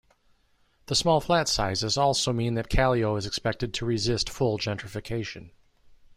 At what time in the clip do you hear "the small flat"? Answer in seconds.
0.87-1.47